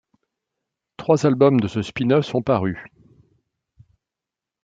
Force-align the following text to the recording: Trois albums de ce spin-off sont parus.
Trois 0.97 1.27
albums 1.27 1.59
de 1.61 1.67
ce 1.67 1.83
spin-off 1.83 2.25
sont 2.25 2.41
parus. 2.41 2.79